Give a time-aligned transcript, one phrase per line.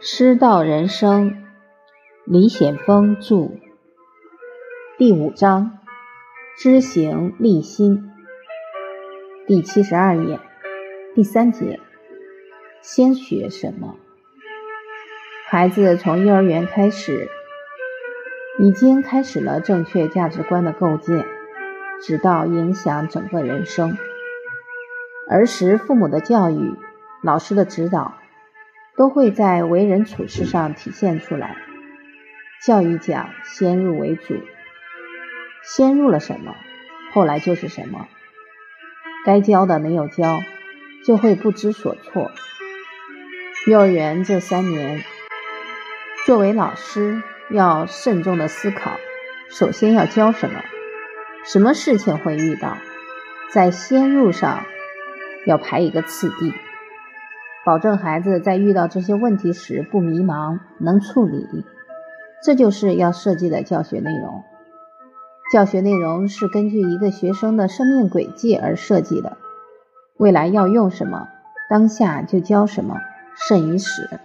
[0.00, 1.44] 师道人生，
[2.24, 3.52] 李显峰著，
[4.96, 5.78] 第五章，
[6.56, 8.10] 知行立心，
[9.46, 10.40] 第七十二页，
[11.14, 11.78] 第三节，
[12.80, 13.94] 先学什么？
[15.46, 17.28] 孩子从幼儿园开始，
[18.58, 21.24] 已经开始了正确价值观的构建，
[22.02, 23.96] 直到影响整个人生。
[25.30, 26.74] 儿时父母的教育、
[27.22, 28.17] 老师的指导，
[28.98, 31.56] 都会在为人处事上体现出来。
[32.66, 34.34] 教育讲先入为主，
[35.62, 36.56] 先入了什么，
[37.12, 38.08] 后来就是什么。
[39.24, 40.40] 该教的没有教，
[41.06, 42.32] 就会不知所措。
[43.68, 45.04] 幼儿园这三年，
[46.26, 48.98] 作为老师要慎重的思考，
[49.48, 50.60] 首先要教什么，
[51.44, 52.76] 什么事情会遇到，
[53.52, 54.66] 在先入上。
[55.46, 56.52] 要排一个次第，
[57.68, 61.46] 保证孩子在遇到这些问题时不迷茫，能处理。
[62.42, 64.42] 这就是要设计的教学内容。
[65.52, 69.36] 教学内容是根据一个学生的生命轨迹而设计的，
[70.16, 71.28] 未来要用什么，
[71.68, 72.96] 当下就教什么，
[73.34, 74.18] 慎于始。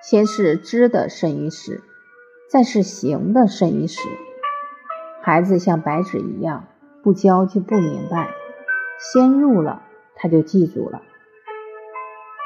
[0.00, 1.82] 先是知的慎于始，
[2.48, 4.00] 再是行的慎于始。
[5.20, 6.66] 孩子像白纸一样，
[7.02, 8.28] 不教就不明白，
[9.00, 9.82] 先入了。
[10.14, 11.02] 他就记住了。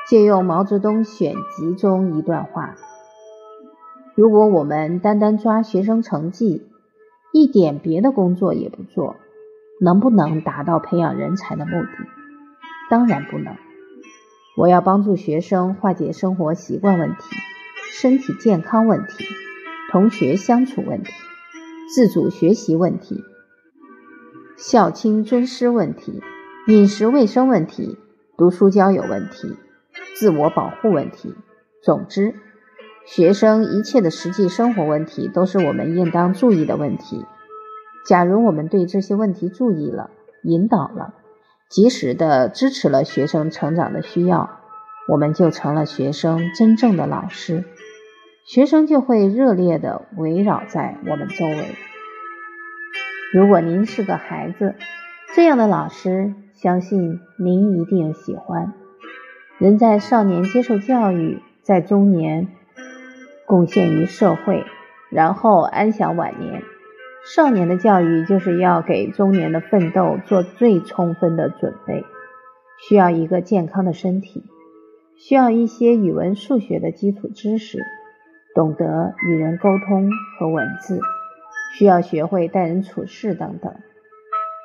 [0.08, 2.76] 借用毛泽东选集中一段话：
[4.14, 6.64] 如果我们单单抓学生成绩，
[7.32, 9.16] 一点别的工作也不做，
[9.80, 11.88] 能不能达到培养人才的目的？
[12.88, 13.56] 当然不能。
[14.56, 17.16] 我要帮助学生化解生活习惯问题、
[17.90, 19.24] 身体健康问题、
[19.90, 21.12] 同学相处问题、
[21.92, 23.24] 自主学习问题、
[24.56, 26.22] 孝亲尊师问题。
[26.68, 27.96] 饮食卫生问题、
[28.36, 29.56] 读书交友问题、
[30.18, 31.34] 自我保护问题，
[31.82, 32.34] 总之，
[33.04, 37.26] 学生一切的实际生活问题都是我们应当注意的问题。
[38.06, 40.08] 假如我们对这些问题注意了、
[40.42, 41.12] 引导了、
[41.68, 44.58] 及时的支持了学生成长的需要，
[45.06, 47.64] 我们就成了学生真正的老师，
[48.46, 51.74] 学生就会热烈的围绕在我们周围。
[53.34, 54.76] 如果您是个孩子，
[55.34, 56.32] 这样的老师。
[56.54, 58.72] 相信您一定喜欢。
[59.58, 62.48] 人在少年接受教育，在中年
[63.46, 64.66] 贡献于社会，
[65.08, 66.62] 然后安享晚年。
[67.24, 72.04] 少年的教育就是要给中年的奋斗做最充分的准备，
[72.86, 74.44] 需要一个健康的身体，
[75.16, 77.82] 需要一些语文、数学的基础知识，
[78.54, 81.00] 懂得与人沟通和文字，
[81.78, 83.74] 需要学会待人处事等等。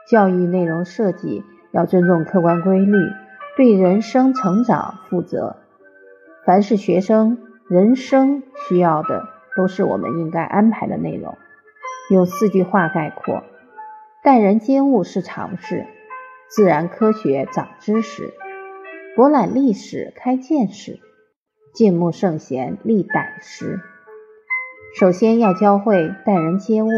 [0.10, 1.46] 教育内容设计。
[1.74, 2.98] 要尊重客观规律，
[3.58, 5.58] 对人生成长负责。
[6.46, 7.38] 凡是学生
[7.70, 11.38] 人生需要的，都是我们应该安排的内容。
[12.10, 13.44] 用四句话概括：
[14.24, 15.86] 待人接物是常事，
[16.50, 18.34] 自然科学长知识，
[19.16, 21.00] 博览历史开见识，
[21.74, 23.80] 敬慕圣贤立胆识。
[25.00, 26.90] 首先要教会待人接物。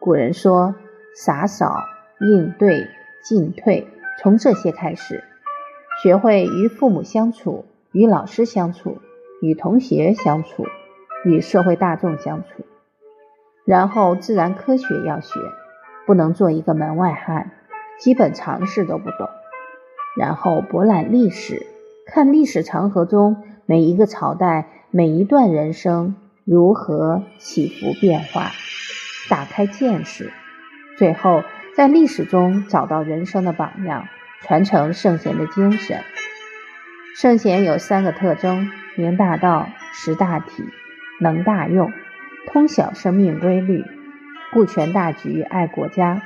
[0.00, 0.74] 古人说
[1.14, 1.74] ：“洒扫
[2.20, 2.88] 应对。”
[3.20, 3.86] 进退，
[4.22, 5.22] 从这些开始，
[6.02, 8.98] 学会与父母相处，与老师相处，
[9.40, 10.66] 与同学相处，
[11.24, 12.64] 与社会大众相处。
[13.64, 15.40] 然后自然科学要学，
[16.06, 17.50] 不能做一个门外汉，
[17.98, 19.28] 基本常识都不懂。
[20.16, 21.66] 然后博览历史，
[22.06, 28.52] 看历史长河中每一个朝代、每一段人生如何起伏变化，
[29.28, 30.32] 打开见识。
[30.96, 31.42] 最后。
[31.76, 34.08] 在历史中找到人生的榜样，
[34.42, 36.02] 传承圣贤的精神。
[37.14, 40.64] 圣贤有三个特征：明大道、识大体、
[41.20, 41.92] 能大用，
[42.46, 43.84] 通晓生命规律，
[44.52, 46.22] 顾全大局，爱国家，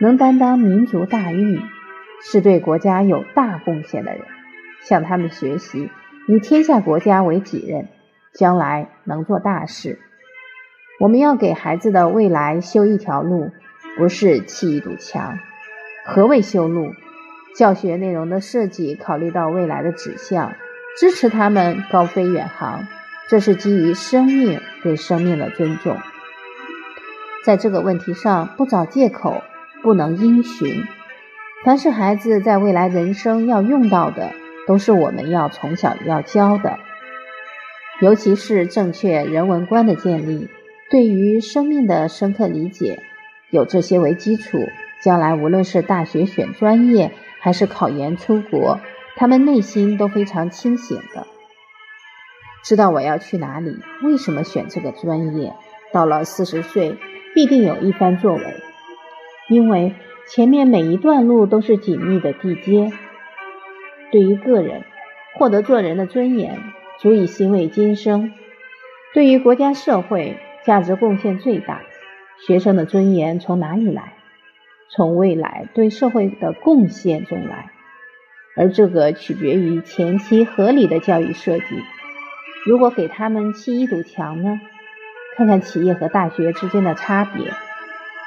[0.00, 1.60] 能担当民族大义，
[2.22, 4.22] 是对国家有大贡献的人。
[4.82, 5.90] 向他们学习，
[6.26, 7.88] 以天下国家为己任，
[8.32, 9.98] 将来能做大事。
[10.98, 13.50] 我们要给孩子的未来修一条路。
[13.96, 15.40] 不是砌一堵墙。
[16.06, 16.92] 何谓修路？
[17.54, 20.54] 教学内容的设计考虑到未来的指向，
[20.96, 22.86] 支持他们高飞远航。
[23.28, 25.96] 这是基于生命对生命的尊重。
[27.44, 29.42] 在这个问题上，不找借口，
[29.82, 30.84] 不能因循。
[31.64, 34.32] 凡是孩子在未来人生要用到的，
[34.66, 36.78] 都是我们要从小要教的。
[38.00, 40.48] 尤其是正确人文观的建立，
[40.90, 43.02] 对于生命的深刻理解。
[43.50, 44.68] 有这些为基础，
[45.02, 48.78] 将来无论是大学选专业，还是考研出国，
[49.16, 51.26] 他们内心都非常清醒的。
[52.62, 55.54] 知道我要去哪里，为什么选这个专业，
[55.92, 56.96] 到了四十岁
[57.34, 58.42] 必定有一番作为，
[59.48, 59.94] 因为
[60.28, 62.92] 前面每一段路都是紧密的地接。
[64.12, 64.84] 对于个人，
[65.36, 66.60] 获得做人的尊严，
[66.98, 68.32] 足以欣慰今生；
[69.14, 71.80] 对于国家社会，价值贡献最大。
[72.46, 74.14] 学生的尊严从哪里来？
[74.92, 77.70] 从未来对社会的贡献中来，
[78.56, 81.64] 而这个取决于前期合理的教育设计。
[82.66, 84.60] 如果给他们砌一堵墙呢？
[85.36, 87.52] 看看企业和大学之间的差别。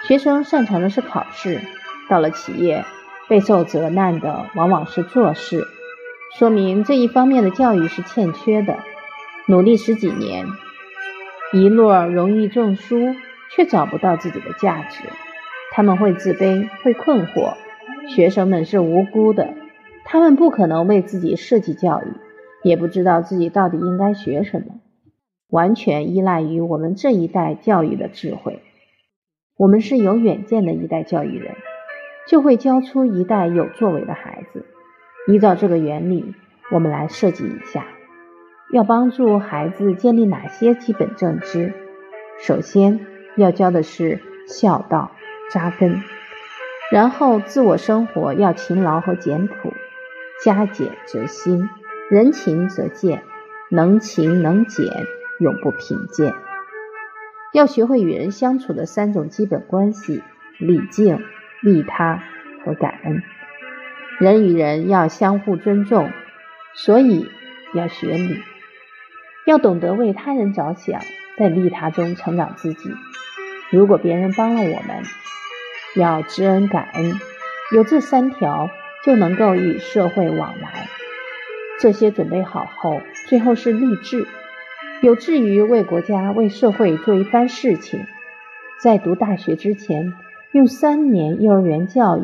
[0.07, 1.59] 学生擅长的是考试，
[2.09, 2.85] 到了企业，
[3.27, 5.67] 备受责难的往往是做事，
[6.37, 8.79] 说明这一方面的教育是欠缺的。
[9.47, 10.47] 努力十几年，
[11.51, 13.15] 一落荣誉证书，
[13.51, 15.03] 却找不到自己的价值。
[15.75, 17.55] 他们会自卑，会困惑。
[18.07, 19.55] 学生们是无辜的，
[20.05, 22.05] 他们不可能为自己设计教育，
[22.61, 24.75] 也不知道自己到底应该学什么，
[25.49, 28.61] 完全依赖于我们这一代教育的智慧。
[29.57, 31.55] 我们是有远见的一代教育人，
[32.27, 34.67] 就会教出一代有作为的孩子。
[35.27, 36.35] 依照这个原理，
[36.71, 37.87] 我们来设计一下，
[38.71, 41.73] 要帮助孩子建立哪些基本正知？
[42.39, 42.99] 首先
[43.37, 45.09] 要教的是孝道。
[45.53, 46.01] 扎根，
[46.91, 49.71] 然后自我生活要勤劳和简朴，
[50.43, 51.69] 加减则兴，
[52.09, 53.21] 人勤则健，
[53.69, 54.87] 能勤能俭，
[55.39, 56.33] 永不贫贱。
[57.53, 60.23] 要学会与人相处的三种基本关系：
[60.57, 61.23] 礼敬、
[61.61, 62.23] 利他
[62.65, 63.21] 和感恩。
[64.19, 66.11] 人与人要相互尊重，
[66.73, 67.29] 所以
[67.75, 68.41] 要学礼，
[69.45, 70.99] 要懂得为他人着想，
[71.37, 72.89] 在利他中成长自己。
[73.71, 75.03] 如果别人帮了我们，
[75.95, 77.13] 要知恩感恩，
[77.75, 78.69] 有这三条
[79.05, 80.87] 就能够与社会往来。
[81.79, 84.25] 这些准备好后，最后是立志，
[85.01, 87.99] 有志于为国家、为社会做一番事情。
[88.81, 90.13] 在读大学之前，
[90.51, 92.23] 用三年幼儿园教育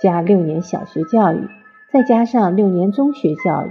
[0.00, 1.48] 加六年小学教育，
[1.92, 3.70] 再加上六年中学教育，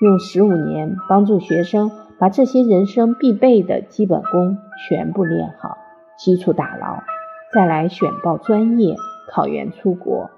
[0.00, 4.58] 用十五年帮助学生把这些人生必备的基本功
[4.88, 5.78] 全部练好，
[6.18, 7.13] 基础打牢。
[7.54, 8.96] 再来选报专业，
[9.30, 10.28] 考研出国，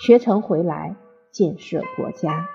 [0.00, 0.96] 学成回来
[1.30, 2.48] 建设国家。